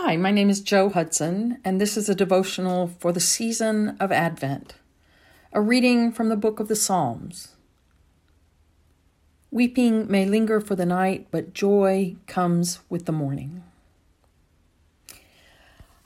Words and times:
Hi, 0.00 0.14
my 0.14 0.30
name 0.30 0.50
is 0.50 0.60
Joe 0.60 0.90
Hudson, 0.90 1.56
and 1.64 1.80
this 1.80 1.96
is 1.96 2.10
a 2.10 2.14
devotional 2.14 2.88
for 2.98 3.12
the 3.12 3.18
season 3.18 3.96
of 3.98 4.12
Advent, 4.12 4.74
a 5.54 5.62
reading 5.62 6.12
from 6.12 6.28
the 6.28 6.36
book 6.36 6.60
of 6.60 6.68
the 6.68 6.76
Psalms. 6.76 7.56
Weeping 9.50 10.06
may 10.06 10.26
linger 10.26 10.60
for 10.60 10.76
the 10.76 10.84
night, 10.84 11.28
but 11.30 11.54
joy 11.54 12.14
comes 12.26 12.80
with 12.90 13.06
the 13.06 13.12
morning. 13.12 13.64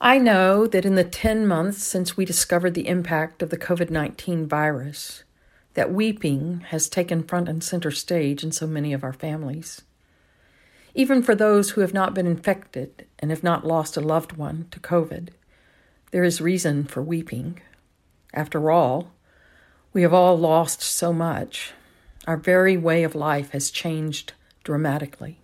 I 0.00 0.18
know 0.18 0.68
that 0.68 0.84
in 0.84 0.94
the 0.94 1.02
10 1.02 1.44
months 1.44 1.82
since 1.82 2.16
we 2.16 2.24
discovered 2.24 2.74
the 2.74 2.86
impact 2.86 3.42
of 3.42 3.50
the 3.50 3.58
COVID 3.58 3.90
19 3.90 4.46
virus, 4.46 5.24
that 5.74 5.92
weeping 5.92 6.60
has 6.68 6.88
taken 6.88 7.24
front 7.24 7.48
and 7.48 7.62
center 7.62 7.90
stage 7.90 8.44
in 8.44 8.52
so 8.52 8.68
many 8.68 8.92
of 8.92 9.02
our 9.02 9.12
families. 9.12 9.82
Even 10.94 11.22
for 11.22 11.34
those 11.34 11.70
who 11.70 11.80
have 11.80 11.94
not 11.94 12.14
been 12.14 12.26
infected 12.26 13.06
and 13.18 13.30
have 13.30 13.44
not 13.44 13.66
lost 13.66 13.96
a 13.96 14.00
loved 14.00 14.32
one 14.32 14.66
to 14.70 14.80
COVID, 14.80 15.28
there 16.10 16.24
is 16.24 16.40
reason 16.40 16.84
for 16.84 17.02
weeping. 17.02 17.60
After 18.34 18.70
all, 18.70 19.12
we 19.92 20.02
have 20.02 20.14
all 20.14 20.38
lost 20.38 20.82
so 20.82 21.12
much. 21.12 21.72
Our 22.26 22.36
very 22.36 22.76
way 22.76 23.04
of 23.04 23.14
life 23.14 23.50
has 23.50 23.70
changed 23.70 24.32
dramatically. 24.64 25.38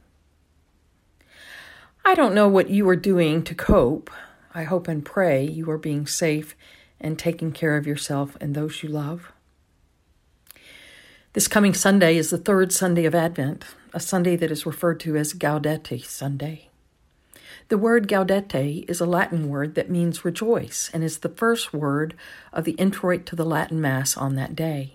I 2.04 2.14
don't 2.14 2.34
know 2.34 2.48
what 2.48 2.70
you 2.70 2.88
are 2.88 2.96
doing 2.96 3.42
to 3.44 3.54
cope. 3.54 4.10
I 4.54 4.64
hope 4.64 4.88
and 4.88 5.04
pray 5.04 5.44
you 5.44 5.70
are 5.70 5.78
being 5.78 6.06
safe 6.06 6.56
and 7.00 7.18
taking 7.18 7.52
care 7.52 7.76
of 7.76 7.86
yourself 7.86 8.36
and 8.40 8.54
those 8.54 8.82
you 8.82 8.88
love. 8.88 9.32
This 11.36 11.48
coming 11.48 11.74
Sunday 11.74 12.16
is 12.16 12.30
the 12.30 12.38
third 12.38 12.72
Sunday 12.72 13.04
of 13.04 13.14
Advent, 13.14 13.66
a 13.92 14.00
Sunday 14.00 14.36
that 14.36 14.50
is 14.50 14.64
referred 14.64 14.98
to 15.00 15.18
as 15.18 15.34
Gaudete 15.34 16.02
Sunday. 16.02 16.70
The 17.68 17.76
word 17.76 18.08
gaudete 18.08 18.88
is 18.88 19.02
a 19.02 19.04
Latin 19.04 19.50
word 19.50 19.74
that 19.74 19.90
means 19.90 20.24
rejoice 20.24 20.90
and 20.94 21.04
is 21.04 21.18
the 21.18 21.28
first 21.28 21.74
word 21.74 22.14
of 22.54 22.64
the 22.64 22.72
introit 22.78 23.26
to 23.26 23.36
the 23.36 23.44
Latin 23.44 23.82
Mass 23.82 24.16
on 24.16 24.34
that 24.36 24.56
day. 24.56 24.94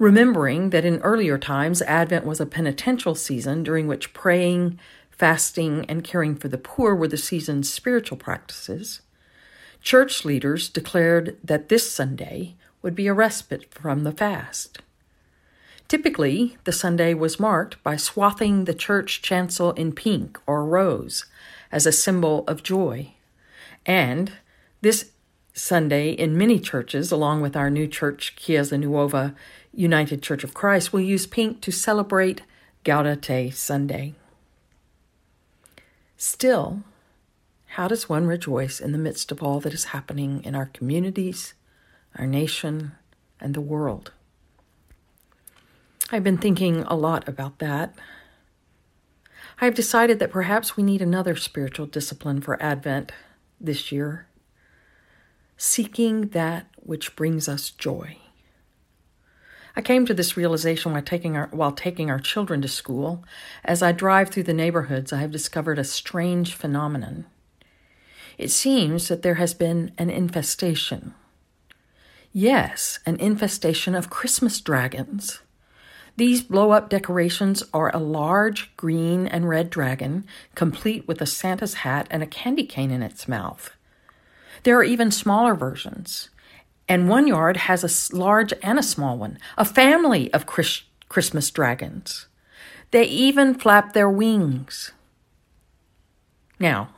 Remembering 0.00 0.70
that 0.70 0.84
in 0.84 0.98
earlier 1.02 1.38
times, 1.38 1.80
Advent 1.82 2.26
was 2.26 2.40
a 2.40 2.44
penitential 2.44 3.14
season 3.14 3.62
during 3.62 3.86
which 3.86 4.12
praying, 4.12 4.80
fasting, 5.12 5.84
and 5.88 6.02
caring 6.02 6.34
for 6.34 6.48
the 6.48 6.58
poor 6.58 6.92
were 6.92 7.06
the 7.06 7.16
season's 7.16 7.72
spiritual 7.72 8.18
practices, 8.18 9.00
church 9.80 10.24
leaders 10.24 10.68
declared 10.68 11.36
that 11.44 11.68
this 11.68 11.88
Sunday 11.88 12.56
would 12.82 12.96
be 12.96 13.06
a 13.06 13.14
respite 13.14 13.72
from 13.72 14.02
the 14.02 14.10
fast. 14.10 14.80
Typically, 15.88 16.56
the 16.64 16.72
Sunday 16.72 17.14
was 17.14 17.38
marked 17.38 17.80
by 17.84 17.96
swathing 17.96 18.64
the 18.64 18.74
church 18.74 19.22
chancel 19.22 19.72
in 19.72 19.92
pink 19.92 20.38
or 20.46 20.64
rose 20.64 21.26
as 21.70 21.86
a 21.86 21.92
symbol 21.92 22.44
of 22.48 22.62
joy. 22.62 23.12
And 23.84 24.32
this 24.80 25.12
Sunday, 25.54 26.10
in 26.10 26.36
many 26.36 26.58
churches, 26.58 27.12
along 27.12 27.40
with 27.40 27.56
our 27.56 27.70
new 27.70 27.86
church, 27.86 28.34
Chiesa 28.36 28.76
Nuova 28.76 29.34
United 29.72 30.22
Church 30.22 30.42
of 30.42 30.54
Christ, 30.54 30.92
will 30.92 31.00
use 31.00 31.26
pink 31.26 31.60
to 31.60 31.70
celebrate 31.70 32.42
Gaudete 32.84 33.54
Sunday. 33.54 34.14
Still, 36.16 36.82
how 37.76 37.88
does 37.88 38.08
one 38.08 38.26
rejoice 38.26 38.80
in 38.80 38.92
the 38.92 38.98
midst 38.98 39.30
of 39.30 39.42
all 39.42 39.60
that 39.60 39.74
is 39.74 39.86
happening 39.86 40.42
in 40.44 40.54
our 40.54 40.66
communities, 40.66 41.54
our 42.16 42.26
nation, 42.26 42.92
and 43.40 43.54
the 43.54 43.60
world? 43.60 44.12
I've 46.10 46.24
been 46.24 46.38
thinking 46.38 46.82
a 46.82 46.94
lot 46.94 47.28
about 47.28 47.58
that. 47.58 47.94
I've 49.60 49.74
decided 49.74 50.18
that 50.18 50.30
perhaps 50.30 50.76
we 50.76 50.82
need 50.82 51.02
another 51.02 51.34
spiritual 51.36 51.86
discipline 51.86 52.40
for 52.40 52.62
Advent 52.62 53.12
this 53.60 53.90
year 53.90 54.26
seeking 55.56 56.28
that 56.28 56.66
which 56.76 57.16
brings 57.16 57.48
us 57.48 57.70
joy. 57.70 58.18
I 59.74 59.82
came 59.82 60.06
to 60.06 60.14
this 60.14 60.36
realization 60.36 60.92
while 60.92 61.02
taking 61.02 61.36
our, 61.36 61.48
while 61.48 61.72
taking 61.72 62.10
our 62.10 62.18
children 62.18 62.62
to 62.62 62.68
school. 62.68 63.24
As 63.64 63.82
I 63.82 63.92
drive 63.92 64.30
through 64.30 64.44
the 64.44 64.54
neighborhoods, 64.54 65.12
I 65.12 65.18
have 65.18 65.30
discovered 65.30 65.78
a 65.78 65.84
strange 65.84 66.54
phenomenon. 66.54 67.26
It 68.38 68.50
seems 68.50 69.08
that 69.08 69.22
there 69.22 69.34
has 69.34 69.54
been 69.54 69.92
an 69.98 70.08
infestation. 70.08 71.14
Yes, 72.32 72.98
an 73.06 73.16
infestation 73.16 73.94
of 73.94 74.10
Christmas 74.10 74.60
dragons. 74.60 75.40
These 76.16 76.42
blow 76.42 76.70
up 76.70 76.88
decorations 76.88 77.62
are 77.74 77.94
a 77.94 77.98
large 77.98 78.74
green 78.76 79.26
and 79.26 79.48
red 79.48 79.68
dragon, 79.68 80.24
complete 80.54 81.06
with 81.06 81.20
a 81.20 81.26
Santa's 81.26 81.74
hat 81.74 82.06
and 82.10 82.22
a 82.22 82.26
candy 82.26 82.64
cane 82.64 82.90
in 82.90 83.02
its 83.02 83.28
mouth. 83.28 83.70
There 84.62 84.78
are 84.78 84.84
even 84.84 85.10
smaller 85.10 85.54
versions, 85.54 86.30
and 86.88 87.08
one 87.08 87.26
yard 87.26 87.58
has 87.58 87.84
a 87.84 88.16
large 88.16 88.54
and 88.62 88.78
a 88.78 88.82
small 88.82 89.18
one, 89.18 89.38
a 89.58 89.64
family 89.64 90.32
of 90.32 90.46
Chris- 90.46 90.84
Christmas 91.10 91.50
dragons. 91.50 92.28
They 92.92 93.04
even 93.04 93.54
flap 93.54 93.92
their 93.92 94.08
wings. 94.08 94.92
Now, 96.58 96.94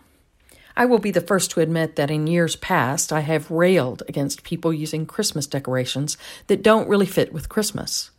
I 0.77 0.85
will 0.85 1.01
be 1.01 1.11
the 1.11 1.21
first 1.21 1.51
to 1.53 1.61
admit 1.61 1.97
that 1.97 2.11
in 2.11 2.29
years 2.29 2.55
past 2.55 3.13
I 3.13 3.21
have 3.21 3.51
railed 3.51 4.05
against 4.07 4.45
people 4.45 4.73
using 4.73 5.07
Christmas 5.07 5.49
decorations 5.49 6.17
that 6.47 6.63
don't 6.63 6.89
really 6.89 7.07
fit 7.07 7.33
with 7.33 7.49
Christmas. 7.49 8.13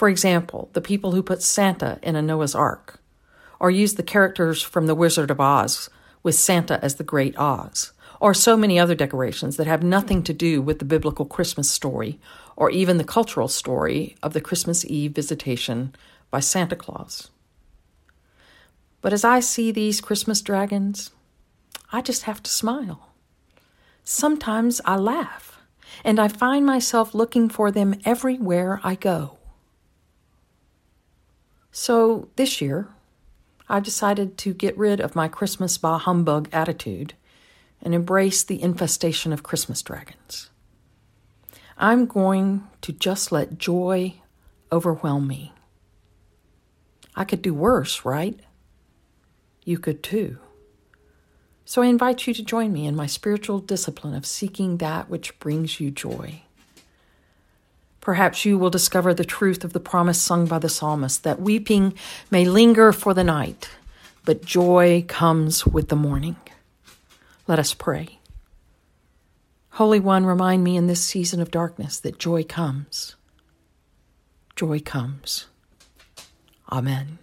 For 0.00 0.08
example, 0.08 0.70
the 0.72 0.80
people 0.80 1.12
who 1.12 1.22
put 1.22 1.42
Santa 1.42 1.98
in 2.02 2.16
a 2.16 2.22
Noah's 2.22 2.54
Ark, 2.54 3.02
or 3.58 3.70
use 3.70 3.96
the 3.96 4.02
characters 4.02 4.62
from 4.62 4.86
The 4.86 4.94
Wizard 4.94 5.30
of 5.30 5.40
Oz 5.40 5.90
with 6.22 6.36
Santa 6.36 6.82
as 6.82 6.94
the 6.94 7.04
Great 7.04 7.36
Oz, 7.36 7.92
or 8.18 8.32
so 8.32 8.56
many 8.56 8.78
other 8.78 8.94
decorations 8.94 9.58
that 9.58 9.66
have 9.66 9.82
nothing 9.82 10.22
to 10.22 10.32
do 10.32 10.62
with 10.62 10.78
the 10.78 10.86
biblical 10.86 11.26
Christmas 11.26 11.70
story 11.70 12.18
or 12.56 12.70
even 12.70 12.96
the 12.96 13.04
cultural 13.04 13.46
story 13.46 14.16
of 14.22 14.32
the 14.32 14.40
Christmas 14.40 14.86
Eve 14.86 15.12
visitation 15.12 15.94
by 16.30 16.40
Santa 16.40 16.76
Claus. 16.76 17.30
But 19.02 19.12
as 19.12 19.22
I 19.22 19.40
see 19.40 19.70
these 19.70 20.00
Christmas 20.00 20.40
dragons, 20.40 21.10
I 21.92 22.00
just 22.00 22.22
have 22.22 22.42
to 22.44 22.50
smile. 22.50 23.10
Sometimes 24.02 24.80
I 24.86 24.96
laugh, 24.96 25.60
and 26.02 26.18
I 26.18 26.28
find 26.28 26.64
myself 26.64 27.14
looking 27.14 27.50
for 27.50 27.70
them 27.70 28.00
everywhere 28.06 28.80
I 28.82 28.94
go. 28.94 29.36
So 31.72 32.28
this 32.36 32.60
year, 32.60 32.88
I've 33.68 33.84
decided 33.84 34.36
to 34.38 34.52
get 34.52 34.76
rid 34.76 35.00
of 35.00 35.14
my 35.14 35.28
Christmas 35.28 35.78
bah 35.78 35.98
humbug 35.98 36.48
attitude 36.52 37.14
and 37.82 37.94
embrace 37.94 38.42
the 38.42 38.60
infestation 38.60 39.32
of 39.32 39.42
Christmas 39.42 39.80
dragons. 39.80 40.50
I'm 41.78 42.06
going 42.06 42.64
to 42.82 42.92
just 42.92 43.32
let 43.32 43.58
joy 43.58 44.14
overwhelm 44.70 45.26
me. 45.26 45.52
I 47.16 47.24
could 47.24 47.42
do 47.42 47.54
worse, 47.54 48.04
right? 48.04 48.38
You 49.64 49.78
could 49.78 50.02
too. 50.02 50.38
So 51.64 51.82
I 51.82 51.86
invite 51.86 52.26
you 52.26 52.34
to 52.34 52.42
join 52.42 52.72
me 52.72 52.86
in 52.86 52.96
my 52.96 53.06
spiritual 53.06 53.60
discipline 53.60 54.14
of 54.14 54.26
seeking 54.26 54.78
that 54.78 55.08
which 55.08 55.38
brings 55.38 55.78
you 55.78 55.90
joy. 55.90 56.42
Perhaps 58.00 58.44
you 58.44 58.58
will 58.58 58.70
discover 58.70 59.12
the 59.12 59.24
truth 59.24 59.62
of 59.64 59.72
the 59.72 59.80
promise 59.80 60.20
sung 60.20 60.46
by 60.46 60.58
the 60.58 60.68
psalmist 60.68 61.22
that 61.22 61.40
weeping 61.40 61.94
may 62.30 62.44
linger 62.44 62.92
for 62.92 63.12
the 63.12 63.24
night, 63.24 63.68
but 64.24 64.44
joy 64.44 65.04
comes 65.06 65.66
with 65.66 65.88
the 65.88 65.96
morning. 65.96 66.36
Let 67.46 67.58
us 67.58 67.74
pray. 67.74 68.18
Holy 69.74 70.00
One, 70.00 70.26
remind 70.26 70.64
me 70.64 70.76
in 70.76 70.86
this 70.86 71.04
season 71.04 71.40
of 71.40 71.50
darkness 71.50 72.00
that 72.00 72.18
joy 72.18 72.44
comes. 72.44 73.16
Joy 74.56 74.80
comes. 74.80 75.46
Amen. 76.70 77.18